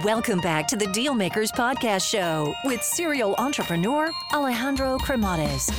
[0.00, 5.70] Welcome back to the Dealmakers Podcast Show with serial entrepreneur Alejandro Cremades,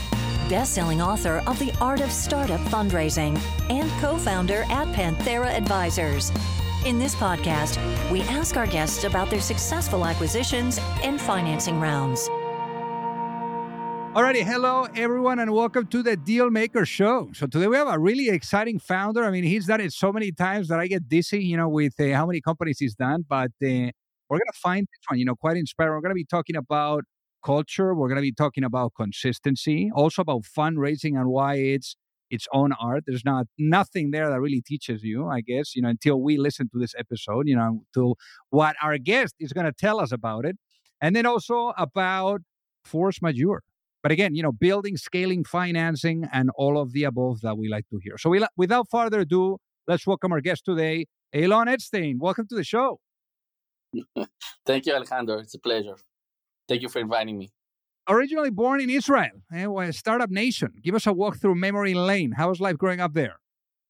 [0.47, 3.41] best-selling author of The Art of Startup Fundraising
[3.71, 6.31] and co-founder at Panthera Advisors.
[6.85, 7.79] In this podcast,
[8.11, 12.29] we ask our guests about their successful acquisitions and financing rounds.
[14.13, 17.31] Alrighty, hello everyone, and welcome to the Deal Maker Show.
[17.33, 19.23] So today we have a really exciting founder.
[19.23, 21.99] I mean, he's done it so many times that I get dizzy, you know, with
[21.99, 23.25] uh, how many companies he's done.
[23.27, 23.89] But uh,
[24.33, 25.93] we're gonna find this one, you know, quite inspiring.
[25.95, 27.03] We're gonna be talking about
[27.45, 27.93] culture.
[27.95, 31.95] We're gonna be talking about consistency, also about fundraising and why it's
[32.29, 33.03] its own art.
[33.05, 36.69] There's not nothing there that really teaches you, I guess, you know, until we listen
[36.73, 38.15] to this episode, you know, to
[38.49, 40.57] what our guest is gonna tell us about it,
[41.01, 42.41] and then also about
[42.85, 43.61] force majeure
[44.01, 47.87] but again, you know, building, scaling, financing, and all of the above that we like
[47.89, 48.17] to hear.
[48.17, 49.57] So, we, without further ado,
[49.87, 52.15] let's welcome our guest today, Eylon Etshtein.
[52.19, 52.99] Welcome to the show.
[54.65, 55.39] Thank you, Alejandro.
[55.39, 55.95] It's a pleasure.
[56.67, 57.51] Thank you for inviting me.
[58.09, 60.73] Originally born in Israel, eh, a startup nation.
[60.81, 62.33] Give us a walk through memory lane.
[62.33, 63.39] How was life growing up there?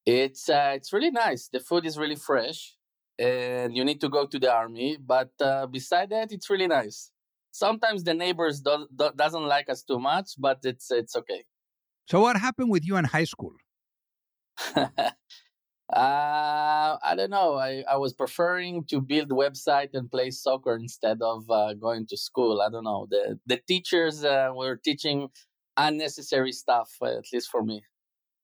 [0.06, 1.48] It's uh, it's really nice.
[1.48, 2.76] The food is really fresh,
[3.18, 4.98] and you need to go to the army.
[5.00, 7.10] But uh, beside that, it's really nice
[7.54, 11.44] sometimes the neighbors do, do, doesn't like us too much, but it's it's okay.
[12.10, 13.54] So what happened with you in high school?
[15.92, 17.54] uh, I don't know.
[17.56, 22.16] I, I was preferring to build website and play soccer instead of uh, going to
[22.16, 22.62] school.
[22.62, 23.06] I don't know.
[23.10, 25.28] The the teachers uh, were teaching
[25.76, 27.82] unnecessary stuff, uh, at least for me.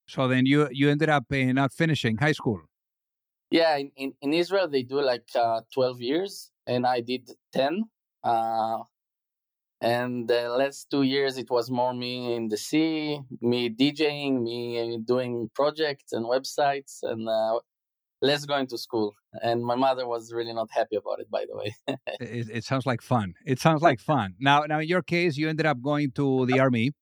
[0.07, 2.61] So then you you ended up uh, not finishing high school.
[3.51, 7.85] Yeah, in, in, in Israel they do like uh, twelve years, and I did ten.
[8.23, 8.79] Uh,
[9.81, 14.99] and the last two years it was more me in the sea me djing me
[15.05, 17.59] doing projects and websites and uh,
[18.23, 19.15] less going to school.
[19.43, 21.75] And my mother was really not happy about it by the way.
[22.21, 23.35] It, it, sounds like fun.
[23.47, 24.35] It sounds like fun.
[24.39, 26.93] Now now in your case you ended up going to the army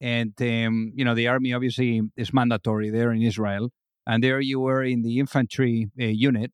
[0.00, 3.70] and um, you know the army obviously is mandatory there in israel
[4.06, 6.52] and there you were in the infantry uh, unit.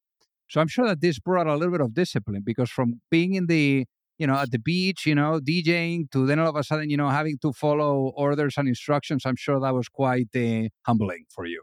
[0.49, 3.47] So i'm sure that this brought a little bit of discipline because from being in
[3.47, 3.87] the
[4.19, 6.97] you know, at the beach, you know, DJing to then all of a sudden, you
[6.97, 9.25] know, having to follow orders and instructions.
[9.27, 11.63] I'm sure that was quite uh, humbling for you.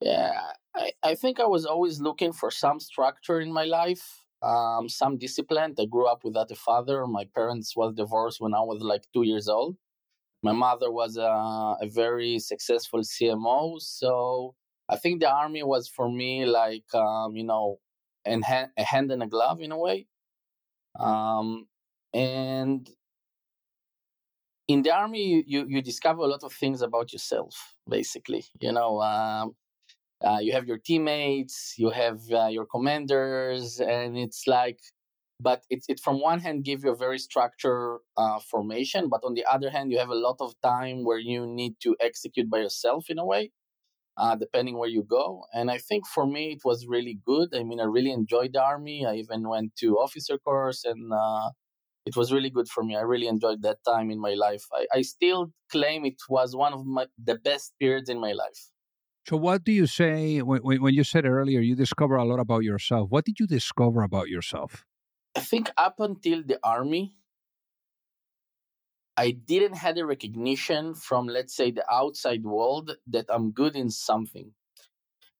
[0.00, 0.32] Yeah,
[0.74, 5.18] I, I think I was always looking for some structure in my life, um, some
[5.18, 5.74] discipline.
[5.78, 7.06] I grew up without a father.
[7.06, 9.76] My parents was divorced when I was like two years old.
[10.42, 13.80] My mother was a, a very successful CMO.
[13.80, 14.54] So
[14.88, 17.78] I think the army was for me like, um, you know,
[18.24, 20.06] a hand in a glove in a way.
[20.98, 21.66] Um,
[22.14, 22.88] and
[24.66, 27.54] in the army, you, you discover a lot of things about yourself,
[27.88, 28.44] basically.
[28.60, 29.54] You know, um,
[30.24, 34.80] uh, you have your teammates, you have uh, your commanders, and it's like,
[35.40, 39.34] but it, it from one hand give you a very structured uh, formation, but on
[39.34, 42.58] the other hand, you have a lot of time where you need to execute by
[42.58, 43.52] yourself in a way
[44.18, 45.44] uh, depending where you go.
[45.54, 47.54] And I think for me, it was really good.
[47.54, 49.06] I mean, I really enjoyed the army.
[49.06, 51.50] I even went to officer course and uh,
[52.04, 52.96] it was really good for me.
[52.96, 54.64] I really enjoyed that time in my life.
[54.72, 58.70] I, I still claim it was one of my, the best periods in my life.
[59.26, 62.64] So, what do you say when, when you said earlier you discover a lot about
[62.64, 63.10] yourself?
[63.10, 64.86] What did you discover about yourself?
[65.36, 67.14] I think up until the army,
[69.18, 73.90] I didn't have a recognition from, let's say, the outside world that I'm good in
[73.90, 74.52] something.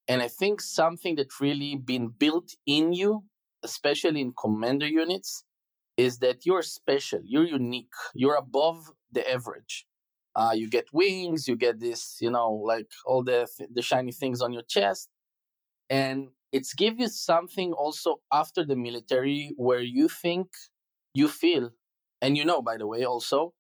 [0.09, 3.25] And I think something that really been built in you,
[3.63, 5.45] especially in commander units,
[5.97, 9.87] is that you're special, you're unique, you're above the average.
[10.35, 14.41] Uh, you get wings, you get this, you know, like all the the shiny things
[14.41, 15.09] on your chest,
[15.91, 20.49] and it's give you something also after the military where you think,
[21.15, 21.71] you feel,
[22.23, 23.55] and you know, by the way, also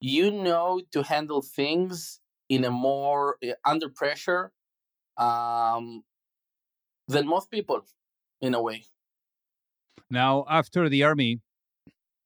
[0.00, 4.52] you know to handle things in a more uh, under pressure
[5.16, 6.04] um,
[7.08, 7.82] than most people
[8.40, 8.84] in a way.
[10.10, 11.40] Now after the army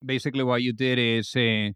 [0.04, 1.70] basically what you did is uh,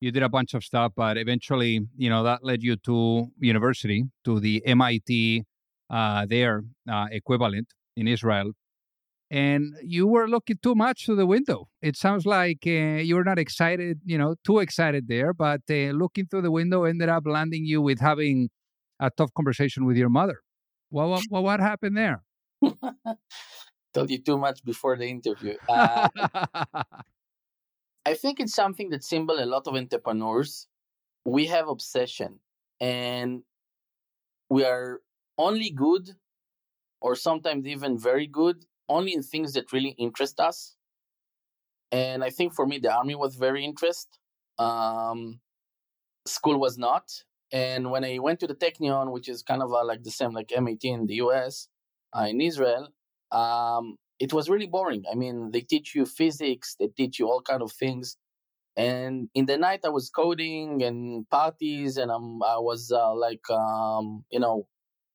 [0.00, 4.04] you did a bunch of stuff but eventually you know that led you to university
[4.24, 5.44] to the mit
[5.90, 8.52] uh, their uh, equivalent in israel
[9.32, 11.66] and you were looking too much to the window.
[11.80, 15.96] It sounds like uh, you were not excited, you know, too excited there, but uh,
[15.96, 18.50] looking through the window ended up landing you with having
[19.00, 20.42] a tough conversation with your mother.
[20.90, 22.22] What what, what, what happened there?
[23.94, 25.56] Told you too much before the interview.
[25.68, 26.08] Uh,
[28.04, 30.66] I think it's something that symbol a lot of entrepreneurs.
[31.24, 32.40] We have obsession,
[32.80, 33.44] and
[34.50, 35.00] we are
[35.38, 36.10] only good,
[37.00, 40.76] or sometimes even very good only in things that really interest us.
[41.90, 44.18] And I think for me, the army was very interest.
[44.58, 45.40] Um,
[46.26, 47.10] school was not.
[47.52, 50.50] And when I went to the Technion, which is kind of like the same like
[50.54, 51.68] MIT in the US,
[52.16, 52.88] uh, in Israel,
[53.30, 55.04] um, it was really boring.
[55.10, 58.16] I mean, they teach you physics, they teach you all kind of things.
[58.76, 63.48] And in the night, I was coding and parties, and I'm, I was uh, like,
[63.50, 64.66] um, you know,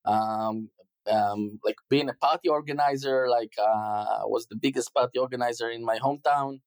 [0.05, 0.69] um,
[1.09, 3.27] um, like being a party organizer.
[3.29, 6.61] Like, uh, was the biggest party organizer in my hometown.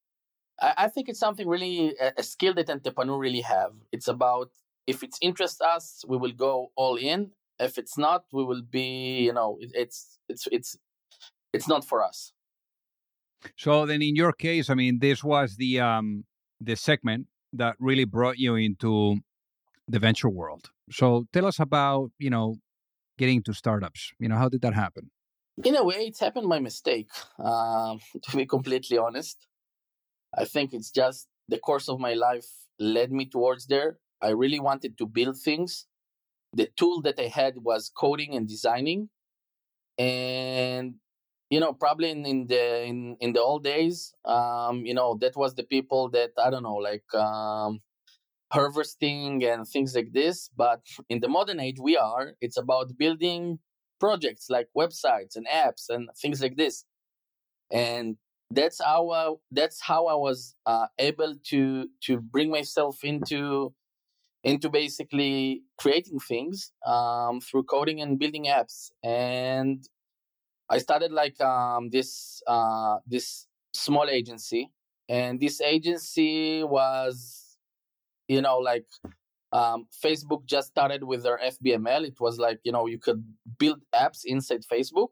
[0.61, 3.73] I, I think it's something really a, a skill that entrepreneur really have.
[3.93, 4.51] It's about
[4.87, 7.31] if it interests us, we will go all in.
[7.59, 10.77] If it's not, we will be, you know, it, it's it's it's
[11.53, 12.33] it's not for us.
[13.57, 16.25] So then, in your case, I mean, this was the um
[16.61, 19.19] the segment that really brought you into
[19.89, 20.71] the venture world.
[20.91, 22.57] So tell us about you know
[23.21, 24.03] getting into startups.
[24.19, 25.11] You know, how did that happen?
[25.69, 27.11] In a way, it's happened by mistake.
[27.39, 27.97] Uh,
[28.27, 29.37] to be completely honest,
[30.43, 33.91] I think it's just the course of my life led me towards there.
[34.29, 35.87] I really wanted to build things.
[36.61, 39.11] The tool that I had was coding and designing,
[39.99, 40.95] and
[41.51, 45.37] you know probably in, in the in, in the old days um you know that
[45.37, 47.81] was the people that i don't know like um
[48.53, 53.59] harvesting and things like this but in the modern age we are it's about building
[54.01, 56.85] projects like websites and apps and things like this.
[57.71, 58.17] And
[58.51, 63.73] that's how I, that's how I was uh, able to to bring myself into
[64.43, 68.91] into basically creating things um, through coding and building apps.
[69.05, 69.87] And
[70.69, 74.73] I started like um, this uh, this small agency,
[75.09, 77.50] and this agency was,
[78.31, 78.87] you know, like
[79.53, 82.07] um, Facebook just started with their FBML.
[82.07, 83.23] It was like you know you could
[83.59, 85.09] build apps inside Facebook,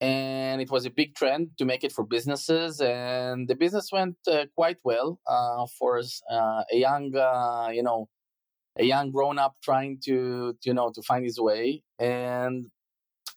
[0.00, 4.16] and it was a big trend to make it for businesses, and the business went
[4.30, 8.08] uh, quite well uh, for uh, a young, uh, you know,
[8.78, 12.66] a young grown up trying to, you know, to find his way, and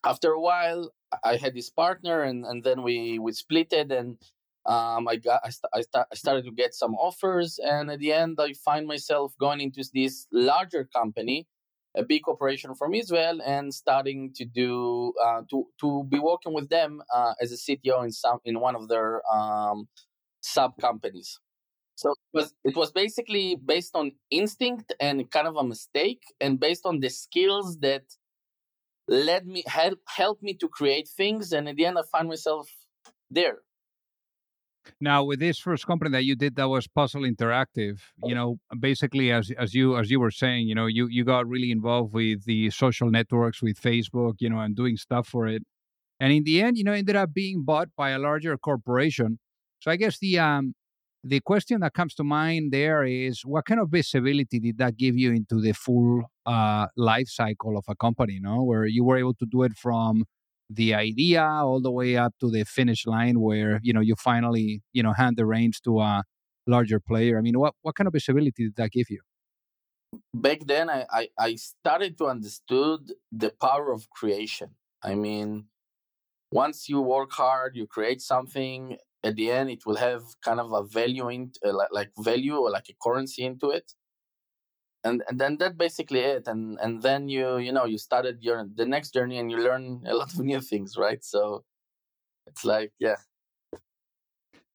[0.03, 0.91] after a while
[1.23, 4.17] I had this partner, and, and then we we split it, and
[4.65, 7.99] um, I got I, st- I, st- I started to get some offers, and at
[7.99, 11.47] the end, I find myself going into this larger company,
[11.95, 16.69] a big corporation from Israel, and starting to do uh, to to be working with
[16.69, 19.87] them uh, as a CTO in some in one of their um,
[20.41, 21.39] sub companies.
[21.95, 26.59] So it was it was basically based on instinct and kind of a mistake, and
[26.59, 28.03] based on the skills that
[29.07, 32.67] led me help helped me to create things and at the end i find myself
[33.29, 33.59] there
[34.99, 39.31] now with this first company that you did that was puzzle interactive you know basically
[39.31, 42.45] as as you as you were saying you know you you got really involved with
[42.45, 45.63] the social networks with facebook you know and doing stuff for it.
[46.19, 49.39] And in the end you know ended up being bought by a larger corporation.
[49.79, 50.75] So i guess the um
[51.25, 55.17] the question that comes to mind there is what kind of visibility did that give
[55.17, 59.17] you into the full uh, life cycle of a company, you know, where you were
[59.17, 60.25] able to do it from
[60.69, 64.81] the idea all the way up to the finish line where, you know, you finally,
[64.93, 66.23] you know, hand the reins to a
[66.67, 67.37] larger player.
[67.37, 69.21] I mean, what, what kind of visibility did that give you?
[70.33, 74.71] Back then, I, I, I started to understood the power of creation.
[75.03, 75.65] I mean,
[76.51, 80.71] once you work hard, you create something, at the end it will have kind of
[80.71, 83.91] a value in uh, like, like value or like a currency into it
[85.05, 88.65] and and then that basically it and and then you you know you started your
[88.75, 91.23] the next journey and you learn a lot of new things right?
[91.23, 91.63] So
[92.47, 93.15] it's like yeah.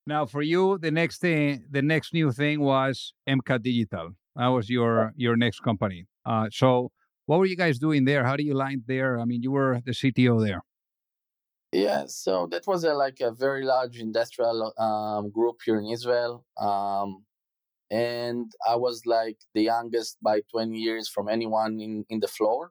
[0.06, 4.10] Now for you the next thing the next new thing was mcat digital.
[4.36, 6.06] That was your your next company.
[6.24, 6.92] Uh, so
[7.26, 8.24] what were you guys doing there?
[8.24, 9.18] How do you land there?
[9.18, 10.62] I mean you were the cto there.
[11.72, 16.44] Yeah, so that was a, like a very large industrial um, group here in Israel.
[16.58, 17.24] Um,
[17.90, 22.70] and I was like the youngest by 20 years from anyone in, in the floor.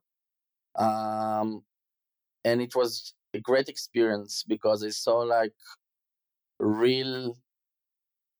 [0.77, 1.63] Um,
[2.45, 5.51] and it was a great experience because I saw like
[6.59, 7.37] real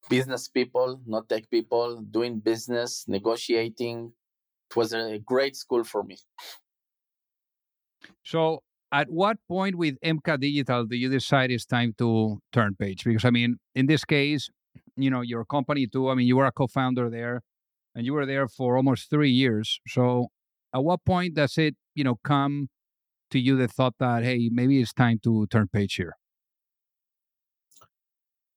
[0.09, 4.13] business people, not tech people, doing business, negotiating.
[4.71, 6.17] It was a great school for me.
[8.23, 13.03] So at what point with MCAT Digital do you decide it's time to turn page?
[13.03, 14.49] Because I mean, in this case,
[15.03, 16.09] you know, your company too.
[16.09, 17.41] I mean, you were a co-founder there,
[17.95, 19.79] and you were there for almost three years.
[19.87, 20.27] So,
[20.73, 22.69] at what point does it, you know, come
[23.31, 26.15] to you the thought that hey, maybe it's time to turn page here?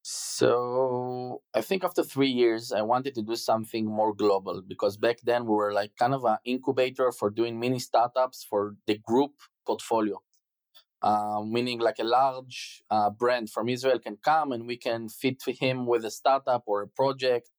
[0.04, 5.20] So I think after three years, I wanted to do something more global because back
[5.22, 9.34] then we were like kind of an incubator for doing mini startups for the group
[9.64, 10.20] portfolio.
[11.02, 15.42] Uh, meaning like a large uh, brand from Israel can come and we can fit
[15.46, 17.50] him with a startup or a project.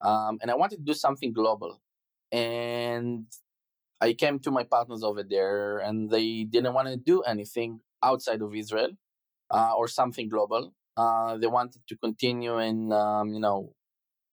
[0.00, 1.80] Um, and I wanted to do something global.
[2.32, 3.26] And
[4.00, 8.42] I came to my partners over there, and they didn't want to do anything outside
[8.42, 8.90] of Israel
[9.50, 10.72] uh, or something global.
[10.96, 13.74] Uh, they wanted to continue in, um, you know,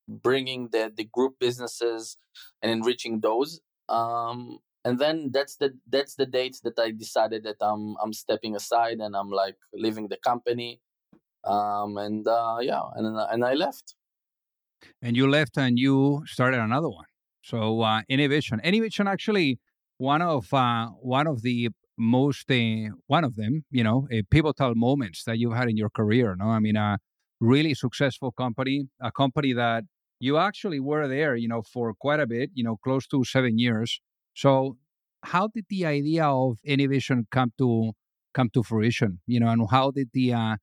[0.08, 2.18] bringing the, the group businesses
[2.62, 3.60] and enriching those.
[3.90, 8.56] Um, and then that's the that's the date that I decided that I'm I'm stepping
[8.56, 10.80] aside and I'm like leaving the company.
[11.44, 13.96] Um, and uh, yeah, and and I left.
[15.02, 17.06] And you left and you started another one.
[17.42, 19.60] So uh, Anyvision, Anyvision actually
[19.98, 24.76] one of uh, one of the most uh, one of them, you know, uh, pivotal
[24.76, 26.36] moments that you've had in your career.
[26.38, 27.00] No, I mean a
[27.40, 29.84] really successful company, a company that
[30.20, 33.58] you actually were there, you know, for quite a bit, you know, close to seven
[33.58, 34.00] years.
[34.36, 34.78] So
[35.24, 37.94] how did the idea of Anyvision come to
[38.34, 39.22] come to fruition?
[39.26, 40.56] You know, and how did the uh,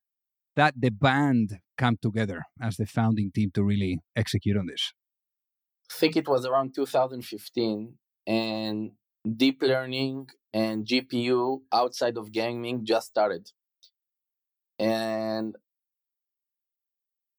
[0.56, 4.92] that the band come together as the founding team to really execute on this?
[5.90, 7.94] I think it was around 2015,
[8.26, 8.92] and
[9.36, 13.50] deep learning and GPU outside of gaming just started.
[14.78, 15.56] And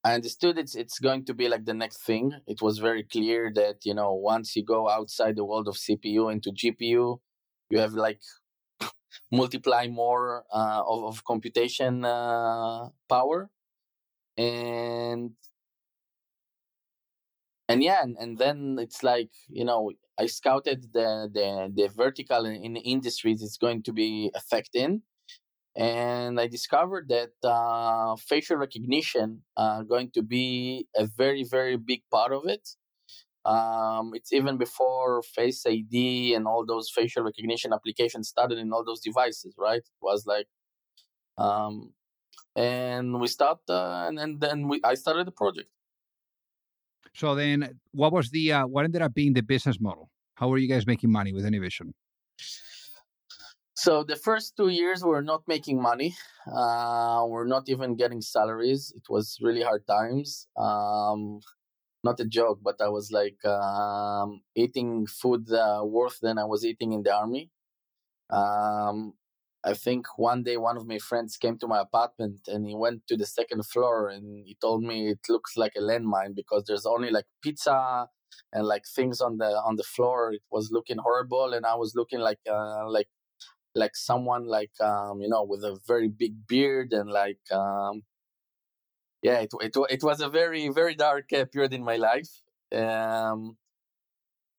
[0.04, 2.34] I understood it's it's going to be like the next thing.
[2.46, 6.32] It was very clear that you know once you go outside the world of CPU
[6.32, 7.20] into GPU,
[7.70, 8.20] you have like
[9.32, 13.50] multiply more uh, of, of computation uh, power,
[14.38, 15.32] and
[17.68, 22.46] and yeah and, and then it's like you know i scouted the the, the vertical
[22.46, 25.02] in, in industries it's going to be affecting
[25.76, 32.02] and i discovered that uh, facial recognition uh, going to be a very very big
[32.12, 32.70] part of it
[33.46, 38.84] um, it's even before face id and all those facial recognition applications started in all
[38.86, 40.48] those devices right it was like
[41.38, 41.92] um,
[42.56, 45.70] and we start uh, and, and then we, i started the project
[47.16, 50.10] so then, what was the uh, what ended up being the business model?
[50.36, 51.94] How were you guys making money with Anyvision?
[53.84, 56.16] So the first two years we're not making money.
[56.48, 58.94] Uh, we're not even getting salaries.
[58.96, 60.48] It was really hard times.
[60.56, 61.42] Um,
[62.06, 66.66] not a joke, but I was like um, eating food uh, worse than I was
[66.66, 67.52] eating in the army.
[68.30, 69.14] Um,
[69.66, 73.08] I think one day one of my friends came to my apartment and he went
[73.10, 76.86] to the second floor and he told me it looks like a landmine because there's
[76.86, 78.08] only like pizza
[78.54, 80.32] and like things on the on the floor.
[80.34, 83.10] It was looking horrible and I was looking like uh, like
[83.76, 88.04] like someone like um you know with a very big beard and like um
[89.22, 92.30] yeah it it, it was a very very dark uh, period in my life
[92.76, 93.58] um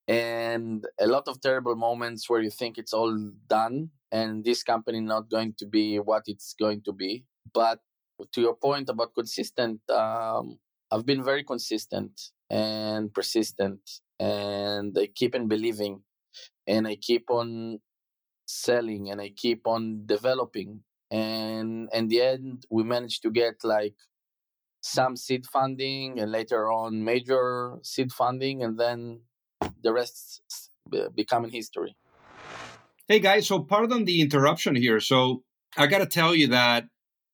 [0.07, 3.17] and a lot of terrible moments where you think it's all
[3.49, 7.25] done and this company not going to be what it's going to be.
[7.53, 7.81] But
[8.33, 10.59] to your point about consistent um,
[10.93, 13.81] i've been very consistent and persistent
[14.21, 16.01] and i keep on believing
[16.67, 17.81] and i keep on
[18.47, 23.95] selling and i keep on developing and in the end we managed to get like
[24.81, 29.21] some seed funding and later on major seed funding and then
[29.83, 30.43] the rest
[31.15, 31.97] becoming history.
[33.09, 35.01] Hey guys, so pardon the interruption here.
[35.01, 35.43] So
[35.77, 36.85] I got to tell you that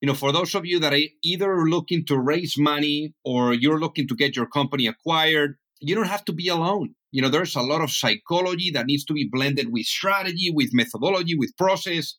[0.00, 3.78] you know, for those of you that are either looking to raise money or you're
[3.78, 6.94] looking to get your company acquired, you don't have to be alone.
[7.10, 10.70] You know, there's a lot of psychology that needs to be blended with strategy, with
[10.72, 12.16] methodology, with process.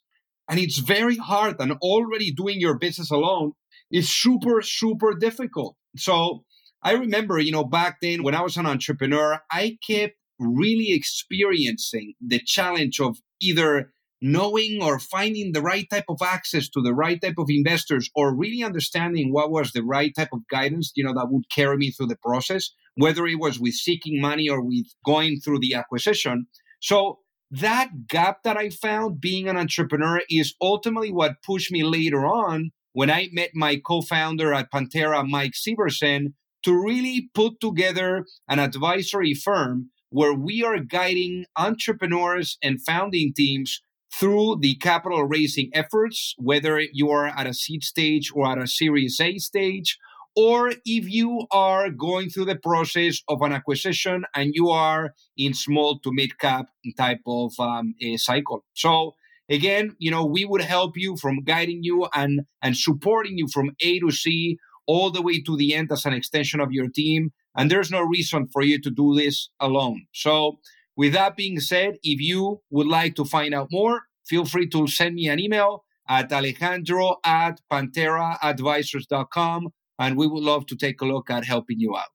[0.50, 1.56] And it's very hard.
[1.60, 3.54] And already doing your business alone
[3.92, 5.76] is super, super difficult.
[5.96, 6.44] So
[6.84, 12.16] I remember, you know, back then when I was an entrepreneur, I kept really experiencing
[12.20, 17.22] the challenge of either knowing or finding the right type of access to the right
[17.22, 21.14] type of investors or really understanding what was the right type of guidance you know
[21.14, 24.86] that would carry me through the process whether it was with seeking money or with
[25.06, 26.48] going through the acquisition.
[26.82, 27.20] So
[27.52, 32.72] that gap that i found being an entrepreneur is ultimately what pushed me later on
[32.94, 36.34] when i met my co-founder at Panthera mike Severson,
[36.64, 43.82] to really put together an advisory firm where we are guiding entrepreneurs and founding teams
[44.14, 48.68] through the capital raising efforts, whether you are at a seed stage or at a
[48.68, 49.98] Series A stage,
[50.36, 55.54] or if you are going through the process of an acquisition and you are in
[55.54, 58.64] small to mid cap type of um, cycle.
[58.74, 59.16] So
[59.50, 63.72] again, you know, we would help you from guiding you and and supporting you from
[63.82, 64.58] A to C
[64.88, 67.32] all the way to the end as an extension of your team.
[67.56, 70.06] And there's no reason for you to do this alone.
[70.14, 70.60] So,
[70.96, 74.88] with that being said, if you would like to find out more, feel free to
[74.88, 79.70] send me an email at Alejandro at PantheraAdvisors.com,
[80.02, 82.14] and we would love to take a look at helping you out.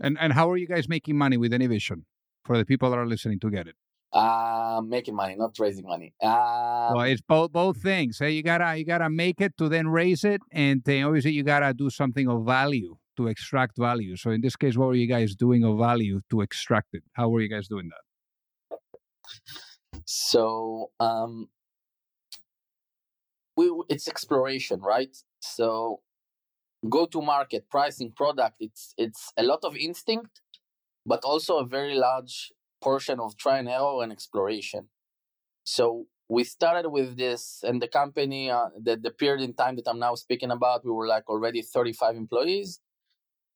[0.00, 2.04] And and how are you guys making money with Anyvision
[2.44, 3.76] for the people that are listening to get it?
[4.12, 6.12] Uh, making money, not raising money.
[6.22, 8.18] Uh, well, it's both both things.
[8.18, 11.44] Hey, you gotta you gotta make it to then raise it, and then obviously you
[11.44, 14.16] gotta do something of value to extract value.
[14.16, 17.02] So in this case, what were you guys doing of value to extract it?
[17.12, 18.78] How were you guys doing that?
[20.04, 21.48] So um,
[23.56, 25.16] we it's exploration, right?
[25.40, 26.00] So
[26.88, 28.56] go to market, pricing, product.
[28.60, 30.40] It's it's a lot of instinct,
[31.06, 34.88] but also a very large portion of try and error and exploration.
[35.64, 39.88] So we started with this, and the company, uh, the the period in time that
[39.88, 42.80] I'm now speaking about, we were like already 35 employees,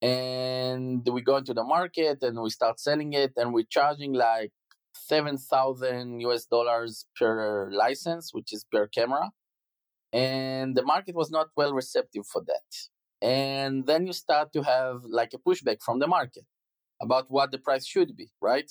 [0.02, 4.52] and we go into the market and we start selling it, and we're charging like
[4.95, 9.30] seven thousand US dollars per license, which is per camera
[10.12, 12.68] and the market was not well receptive for that
[13.23, 16.44] and then you start to have like a pushback from the market
[17.00, 18.70] about what the price should be right?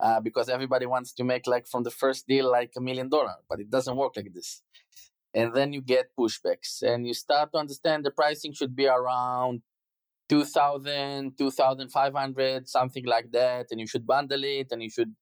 [0.00, 3.36] Uh, because everybody wants to make like from the first deal like a million dollar
[3.48, 4.62] but it doesn't work like this.
[5.32, 9.62] And then you get pushbacks and you start to understand the pricing should be around
[10.28, 15.14] 2000 2500 something like that and you should bundle it and you should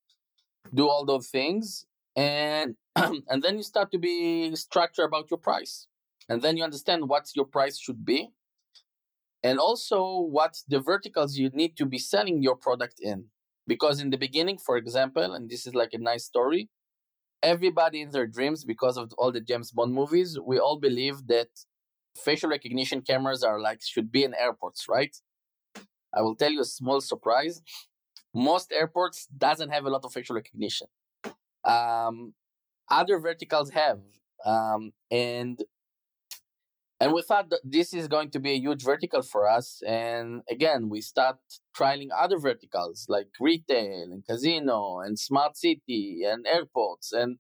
[0.73, 5.87] do all those things and and then you start to be structured about your price.
[6.29, 8.31] And then you understand what your price should be
[9.43, 13.27] and also what the verticals you need to be selling your product in.
[13.67, 16.69] Because in the beginning for example and this is like a nice story
[17.43, 21.49] everybody in their dreams because of all the james bond movies we all believe that
[22.17, 25.17] facial recognition cameras are like should be in airports right?
[26.15, 27.63] I will tell you a small surprise.
[28.35, 30.89] Most airports doesn't have a lot of facial recognition.
[31.65, 32.35] Um,
[32.91, 34.01] other verticals have.
[34.45, 35.63] Um, and
[37.03, 39.83] and we thought this is going to be a huge vertical for us.
[39.85, 41.39] And again, we start
[41.77, 47.39] trialing other verticals like retail and casino and smart city and airports and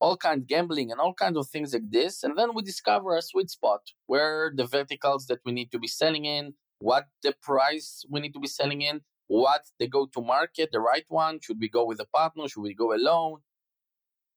[0.00, 2.24] all kinds gambling and all kinds of things like this.
[2.24, 5.88] And then we discover a sweet spot where the verticals that we need to be
[5.88, 10.22] selling in, what the price we need to be selling in, what the go to
[10.22, 11.40] market, the right one.
[11.42, 12.48] Should we go with a partner?
[12.48, 13.40] Should we go alone?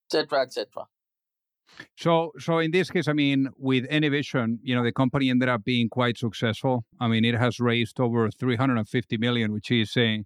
[0.07, 0.87] etc., etc.
[1.95, 5.63] So, so in this case, I mean, with Anyvision, you know, the company ended up
[5.63, 6.85] being quite successful.
[6.99, 10.17] I mean, it has raised over 350 million, which is uh,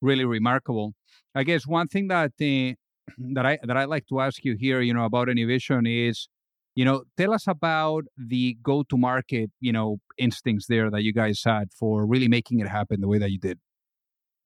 [0.00, 0.94] really remarkable.
[1.34, 2.74] I guess one thing that uh,
[3.34, 6.28] that I that I like to ask you here, you know, about Anyvision is,
[6.74, 11.72] you know, tell us about the go-to-market, you know, instincts there that you guys had
[11.72, 13.58] for really making it happen the way that you did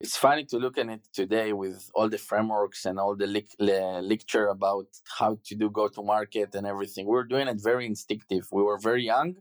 [0.01, 4.01] it's funny to look at it today with all the frameworks and all the le-
[4.01, 4.87] lecture about
[5.19, 7.05] how to do go to market and everything.
[7.07, 8.49] We were doing it very instinctive.
[8.51, 9.37] We were very young.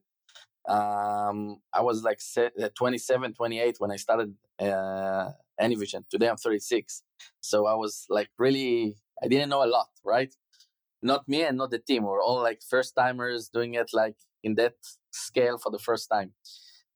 [0.67, 6.03] Um, I was like uh, 27, 28 when I started uh, Anyvision.
[6.09, 7.03] Today I'm 36.
[7.41, 10.33] So I was like really, I didn't know a lot, right?
[11.01, 12.03] Not me and not the team.
[12.03, 14.75] We we're all like first timers doing it like in that
[15.11, 16.33] scale for the first time.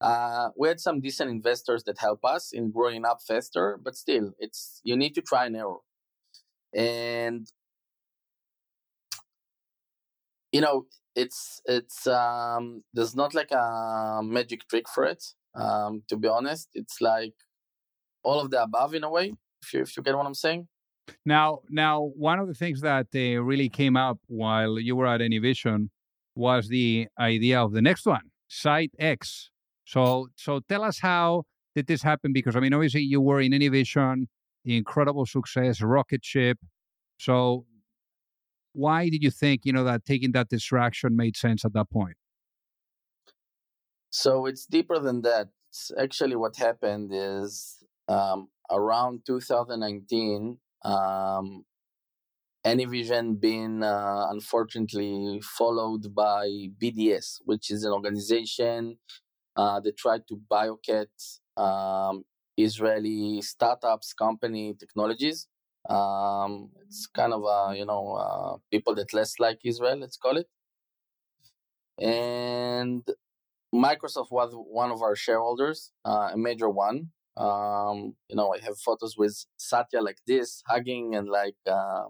[0.03, 4.33] Uh, we had some decent investors that help us in growing up faster, but still,
[4.37, 5.77] it's you need to try and error.
[6.75, 7.47] And
[10.51, 15.23] you know, it's it's um, there's not like a magic trick for it.
[15.55, 17.35] Um, to be honest, it's like
[18.23, 19.33] all of the above in a way.
[19.61, 20.67] If you if you get what I'm saying.
[21.25, 25.21] Now, now, one of the things that uh, really came up while you were at
[25.21, 25.89] Anyvision
[26.35, 29.49] was the idea of the next one, SightX.
[29.86, 31.43] So, so tell us how
[31.76, 32.34] did this happen?
[32.34, 34.28] Because I mean, obviously you were in Anyvision,
[34.65, 36.58] incredible success, rocket ship.
[37.17, 37.65] So,
[38.74, 42.17] why did you think you know that taking that distraction made sense at that point?
[44.10, 45.50] So it's deeper than that.
[45.69, 51.65] It's actually what happened is um, around 2019, um,
[52.65, 56.48] Anyvision being uh, unfortunately followed by
[56.82, 59.00] BDS, which is an organization
[59.55, 61.07] uh, they tried to biocat
[61.57, 62.25] um,
[62.57, 65.47] Israeli startups, company technologies.
[65.89, 70.37] Um, it's kind of a, you know uh, people that less like Israel, let's call
[70.37, 70.47] it.
[71.99, 73.03] And
[73.73, 77.11] Microsoft was one of our shareholders, uh, a major one.
[77.37, 82.05] Um, you know, I have photos with Satya like this, hugging and like uh,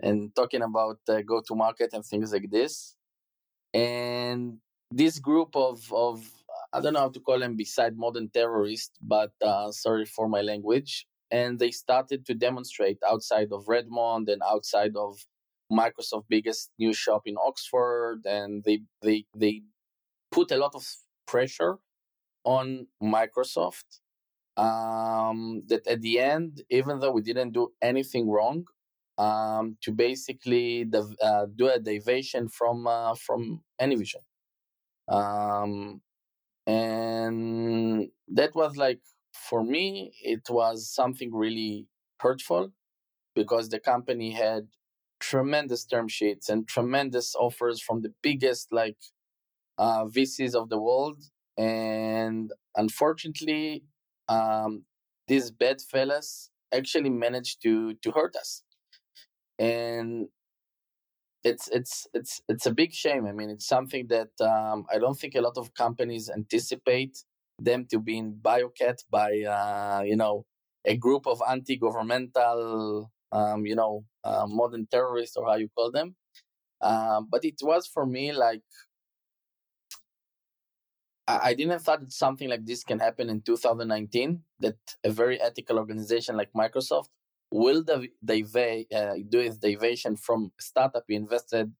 [0.00, 2.96] and talking about uh, go to market and things like this.
[3.74, 4.58] And
[4.90, 6.24] this group of of
[6.72, 10.40] I don't know how to call them beside modern terrorists, but uh, sorry for my
[10.42, 11.06] language.
[11.32, 15.18] And they started to demonstrate outside of Redmond and outside of
[15.70, 19.62] Microsoft biggest new shop in Oxford, and they they they
[20.32, 20.86] put a lot of
[21.26, 21.78] pressure
[22.44, 24.00] on Microsoft.
[24.56, 28.66] Um, that at the end, even though we didn't do anything wrong,
[29.18, 34.22] um, to basically the, uh, do a deviation from uh, from Anyvision,
[35.10, 36.02] um,
[36.66, 39.00] and that was like
[39.34, 41.88] for me, it was something really
[42.20, 42.72] hurtful
[43.34, 44.68] because the company had
[45.20, 48.98] tremendous term sheets and tremendous offers from the biggest like
[49.78, 51.22] uh, VCs of the world,
[51.58, 53.84] and unfortunately,
[54.28, 54.84] um,
[55.28, 58.62] these bad fellas actually managed to to hurt us,
[59.58, 60.28] and
[61.44, 63.26] it's it's it's it's a big shame.
[63.26, 67.24] I mean, it's something that um, I don't think a lot of companies anticipate
[67.58, 70.44] them to be in BioCat by uh, you know
[70.84, 76.16] a group of anti-governmental um, you know uh, modern terrorists or how you call them.
[76.82, 78.62] Um, but it was for me like
[81.26, 84.42] I, I didn't thought that something like this can happen in 2019.
[84.60, 87.08] That a very ethical organization like Microsoft
[87.50, 88.08] will the
[88.94, 91.72] uh, do its deviation from startup we invested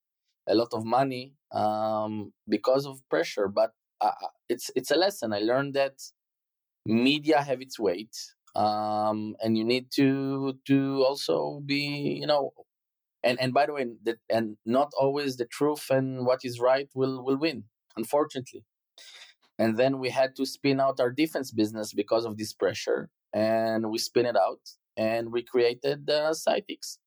[0.48, 3.48] a lot of money um, because of pressure.
[3.48, 4.12] But uh,
[4.48, 5.33] it's it's a lesson.
[5.33, 5.94] I learned that
[6.87, 8.16] media have its weight,
[8.54, 12.52] um, and you need to to also be you know.
[13.22, 13.87] And and by the way,
[14.30, 17.64] and not always the truth and what is right will will win.
[17.96, 18.64] Unfortunately,
[19.59, 23.90] and then we had to spin out our defense business because of this pressure, and
[23.90, 24.61] we spin it out
[25.00, 26.98] and we created uh, SightX.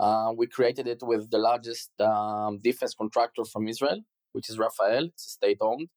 [0.00, 4.00] Uh, we created it with the largest um, defense contractor from Israel,
[4.32, 5.04] which is Rafael.
[5.04, 5.88] It's state owned.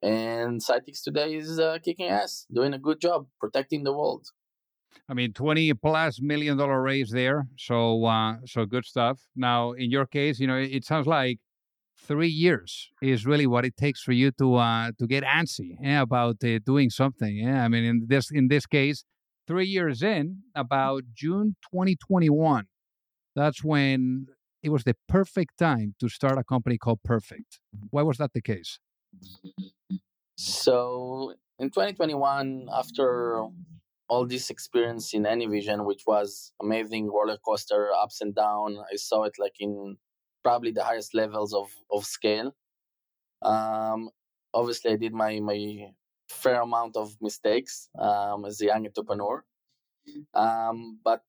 [0.00, 4.24] And SightX today is uh, kicking ass, doing a good job protecting the world.
[5.08, 9.16] I mean, twenty plus million dollar raise there, so uh, so good stuff.
[9.34, 11.38] Now, in your case, you know, it sounds like
[12.08, 16.02] three years is really what it takes for you to uh, to get antsy yeah,
[16.02, 17.34] about uh, doing something.
[17.36, 19.04] Yeah, I mean, in this in this case,
[19.46, 22.66] three years in, about June 2021,
[23.34, 24.26] that's when
[24.62, 27.60] it was the perfect time to start a company called Perfect.
[27.90, 28.78] Why was that the case?
[30.36, 33.46] So in 2021, after
[34.08, 39.24] all this experience in Anyvision, which was amazing roller coaster, ups and down, I saw
[39.24, 39.96] it like in
[40.42, 42.54] probably the highest levels of, of scale.
[43.42, 44.10] Um,
[44.52, 45.92] obviously, I did my, my
[46.32, 49.44] fair amount of mistakes um, as a young entrepreneur.
[50.34, 51.22] Um, but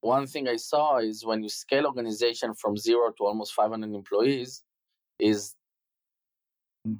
[0.00, 4.62] one thing I saw is when you scale organization from zero to almost 500 employees,
[5.18, 5.54] is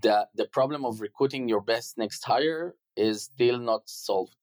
[0.02, 4.34] that the problem of recruiting your best next hire is still not solved.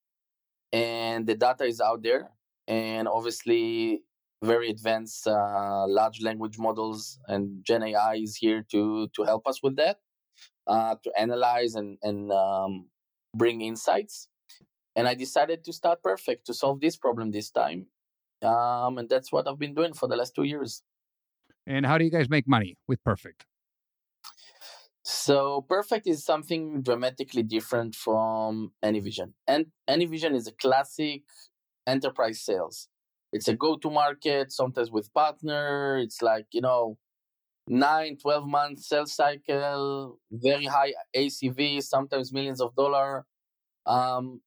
[0.72, 2.32] And the data is out there,
[2.68, 4.04] and obviously
[4.44, 9.62] very advanced uh, large language models and Gen AI is here to to help us
[9.64, 9.98] with that,
[10.68, 12.88] uh, to analyze and and um,
[13.36, 14.28] bring insights.
[14.96, 17.88] And I decided to start Perfect to solve this problem this time,
[18.42, 20.84] um, and that's what I've been doing for the last two years.
[21.68, 23.46] And how do you guys make money with Perfect?
[25.04, 29.34] So Perfect is something dramatically different from AnyVision.
[29.48, 31.24] And AnyVision is a classic
[31.86, 32.88] enterprise sales.
[33.34, 35.98] It's a go-to market, sometimes with partner.
[35.98, 36.98] It's like, you know,
[37.68, 43.26] nine, 12 month sales cycle, very high ACV, sometimes millions of dollar.
[43.86, 44.42] Um,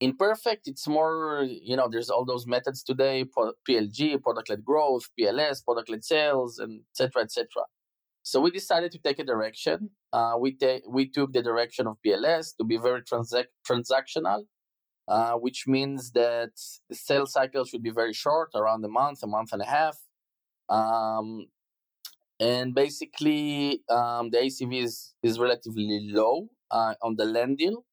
[0.00, 3.24] in Perfect, it's more, you know, there's all those methods today,
[3.68, 7.22] PLG, product-led growth, PLS, product-led sales, and etc.
[7.22, 7.46] etc.
[8.24, 9.90] So we decided to take a direction.
[10.12, 14.46] Uh, we, ta- we took the direction of PLS to be very transac- transactional,
[15.06, 16.50] uh, which means that
[16.88, 19.98] the sales cycle should be very short, around a month, a month and a half.
[20.68, 21.46] Um,
[22.42, 27.84] and basically, um, the ACV is, is relatively low uh, on the land deal.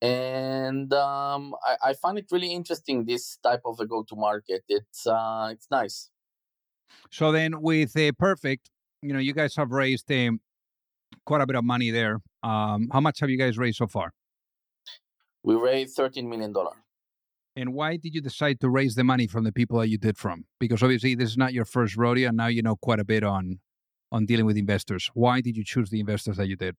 [0.00, 4.62] And um, I, I find it really interesting, this type of a go to market.
[4.68, 6.10] It's, uh, it's nice.
[7.10, 8.70] So then, with a perfect,
[9.02, 10.40] you know, you guys have raised um,
[11.24, 12.20] quite a bit of money there.
[12.44, 14.12] Um, how much have you guys raised so far?
[15.42, 16.54] We raised $13 million.
[17.56, 20.18] And why did you decide to raise the money from the people that you did
[20.18, 20.44] from?
[20.60, 23.24] Because obviously this is not your first rodeo, and now you know quite a bit
[23.24, 23.60] on
[24.12, 25.10] on dealing with investors.
[25.14, 26.76] Why did you choose the investors that you did?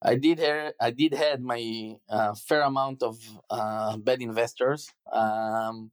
[0.00, 3.18] I did have, I did had my uh, fair amount of
[3.50, 4.88] uh, bad investors.
[5.12, 5.90] Um,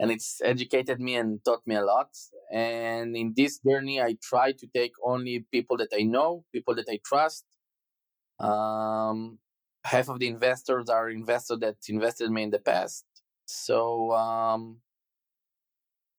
[0.00, 2.10] and it's educated me and taught me a lot.
[2.52, 6.86] And in this journey, I try to take only people that I know, people that
[6.88, 7.44] I trust.
[8.38, 9.38] Um,
[9.84, 13.04] half of the investors are investors that invested me in the past.
[13.46, 14.78] So um,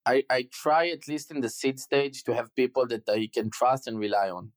[0.06, 3.50] I, I try at least in the seed stage to have people that I can
[3.52, 4.52] trust and rely on.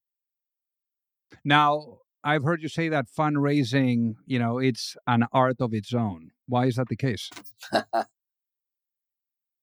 [1.44, 6.30] Now, I've heard you say that fundraising, you know, it's an art of its own.
[6.46, 7.28] Why is that the case?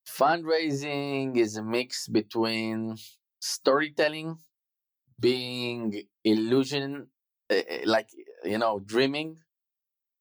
[0.07, 2.97] Fundraising is a mix between
[3.39, 4.37] storytelling,
[5.19, 7.07] being illusion,
[7.85, 8.09] like,
[8.43, 9.37] you know, dreaming,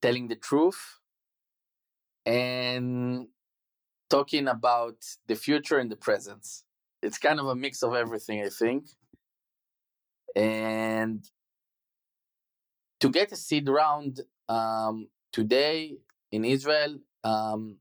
[0.02, 1.00] telling the truth,
[2.26, 3.28] and
[4.10, 6.46] talking about the future and the present.
[7.02, 8.86] It's kind of a mix of everything, I think.
[10.36, 11.24] And
[13.00, 15.98] to get a seed round um, today
[16.32, 17.76] in Israel, um,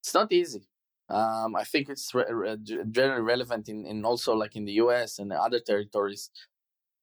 [0.00, 0.68] it's not easy.
[1.10, 2.56] Um, I think it's re- re-
[2.90, 6.30] generally relevant in, in also like in the US and other territories.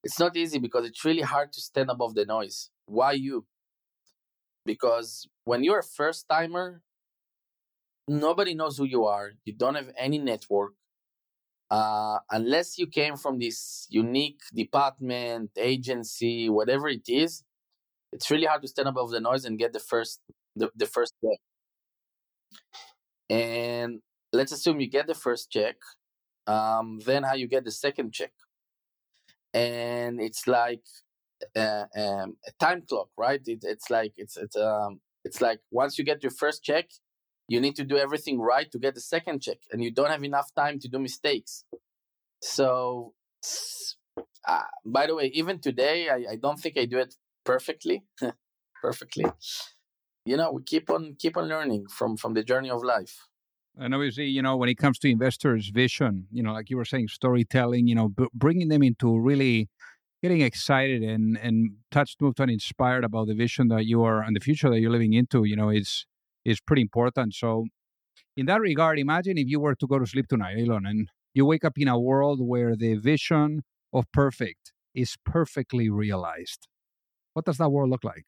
[0.05, 2.69] It's not easy because it's really hard to stand above the noise.
[2.85, 3.47] Why you?
[4.63, 6.83] Because when you're a first timer,
[8.07, 9.31] nobody knows who you are.
[9.45, 10.73] You don't have any network.
[11.71, 17.43] Uh, unless you came from this unique department, agency, whatever it is,
[18.13, 20.21] it's really hard to stand above the noise and get the first
[20.55, 21.39] the, the first check.
[23.27, 25.77] And let's assume you get the first check,
[26.45, 28.31] um, then how you get the second check.
[29.55, 30.83] And it's like
[31.55, 33.41] uh, um, a time clock, right?
[33.45, 36.89] It, it's like it's it's um it's like once you get your first check,
[37.47, 40.23] you need to do everything right to get the second check, and you don't have
[40.23, 41.63] enough time to do mistakes.
[42.41, 43.13] So,
[44.47, 48.03] uh, by the way, even today, I, I don't think I do it perfectly,
[48.81, 49.25] perfectly.
[50.25, 53.27] You know, we keep on keep on learning from from the journey of life.
[53.77, 56.85] And obviously, you know, when it comes to investors' vision, you know, like you were
[56.85, 59.69] saying, storytelling, you know, b- bringing them into really
[60.23, 64.35] getting excited and and touched, moved, and inspired about the vision that you are and
[64.35, 66.05] the future that you're living into, you know, is
[66.45, 67.33] is pretty important.
[67.33, 67.65] So,
[68.37, 71.45] in that regard, imagine if you were to go to sleep tonight, Eylon, and you
[71.45, 76.67] wake up in a world where the vision of perfect is perfectly realized.
[77.33, 78.25] What does that world look like?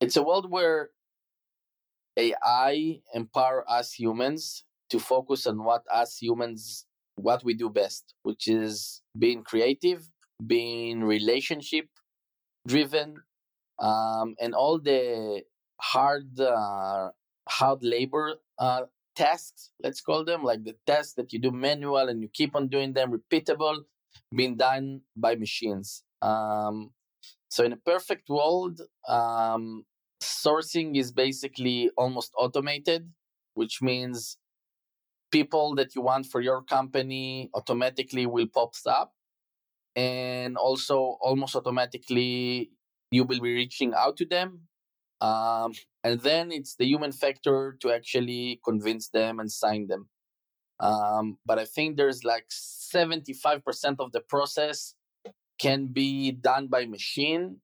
[0.00, 0.90] It's a world where
[2.16, 8.46] AI empower us humans to focus on what us humans what we do best, which
[8.46, 10.08] is being creative,
[10.46, 11.88] being relationship
[12.66, 13.16] driven,
[13.78, 15.42] um, and all the
[15.80, 17.10] hard uh,
[17.48, 18.82] hard labor uh,
[19.14, 22.68] tasks, let's call them, like the tasks that you do manual and you keep on
[22.68, 23.82] doing them repeatable,
[24.34, 26.02] being done by machines.
[26.22, 26.90] Um,
[27.48, 29.84] so in a perfect world, um,
[30.22, 33.10] sourcing is basically almost automated,
[33.54, 34.38] which means
[35.30, 39.12] people that you want for your company automatically will pop up.
[39.94, 42.70] And also almost automatically
[43.10, 44.62] you will be reaching out to them.
[45.20, 45.72] Um,
[46.04, 50.08] and then it's the human factor to actually convince them and sign them.
[50.78, 54.94] Um, but I think there's like 75% of the process
[55.58, 57.60] can be done by machine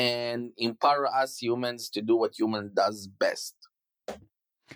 [0.00, 3.54] and empower us humans to do what human does best.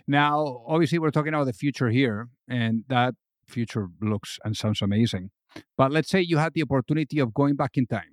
[0.06, 3.14] Now, obviously, we're talking about the future here, and that
[3.48, 5.30] future looks and sounds amazing.
[5.78, 8.12] But let's say you had the opportunity of going back in time.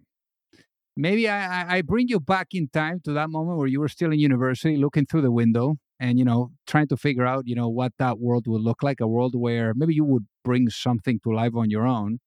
[0.95, 4.11] Maybe I, I bring you back in time to that moment where you were still
[4.13, 7.67] in university, looking through the window, and you know, trying to figure out, you know,
[7.69, 11.55] what that world would look like—a world where maybe you would bring something to life
[11.55, 12.19] on your own.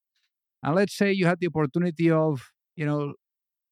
[0.62, 3.14] And let's say you had the opportunity of, you know,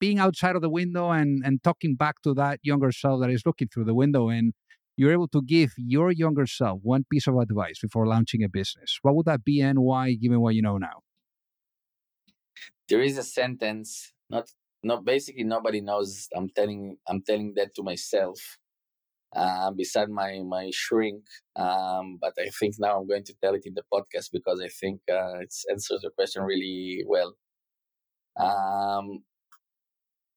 [0.02, 3.42] being outside of the window and and talking back to that younger self that is
[3.48, 4.52] looking through the window and
[4.96, 8.98] you're able to give your younger self one piece of advice before launching a business
[9.02, 10.98] what would that be and why given what you know now?
[12.88, 14.46] There is a sentence not
[14.82, 18.38] no basically nobody knows i'm telling i'm telling that to myself
[19.40, 21.22] uh, beside my my shrink
[21.64, 24.70] um, but i think now i'm going to tell it in the podcast because i
[24.80, 27.32] think uh, it answers the question really well.
[28.46, 29.06] Um,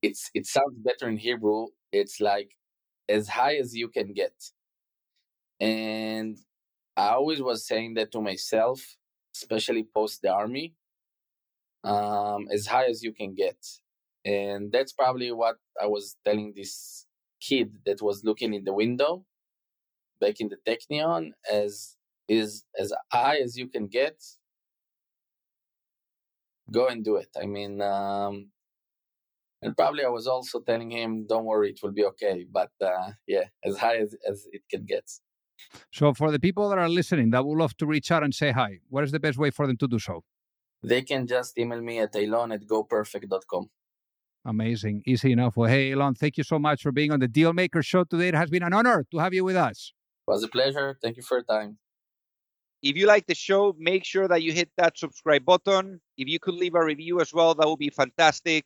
[0.08, 2.52] it's it sounds better in hebrew it's like
[3.10, 4.36] as high as you can get.
[5.60, 6.38] And
[6.98, 8.80] i always was saying that to myself
[9.36, 10.68] especially post the army
[11.84, 13.58] um, as high as you can get.
[14.26, 17.06] And that's probably what i was telling this
[17.42, 19.26] kid that was looking in the window
[20.22, 21.96] back in the technion as
[22.28, 24.18] is as high as you can get
[26.72, 27.30] go and do it.
[27.42, 28.48] I mean um,
[29.66, 33.12] and probably i was also telling him don't worry it will be okay but uh,
[33.28, 35.10] yeah as high as, as it can get
[35.92, 38.52] so for the people that are listening that would love to reach out and say
[38.52, 40.24] hi what is the best way for them to do so
[40.84, 43.70] they can just email me at eylon at goperfect.com
[44.48, 45.02] Amazing.
[45.08, 45.58] Easy enough.
[45.58, 48.28] Well, hey, Eylon, thank you so much for being on the Dealmaker Show today.
[48.28, 49.92] It has been an honor to have you with us.
[50.28, 51.00] It was a pleasure.
[51.02, 51.80] Thank you for your time.
[52.84, 56.00] If you like the show, make sure that you hit that subscribe button.
[56.18, 58.66] If you could leave a review as well, that would be fantastic.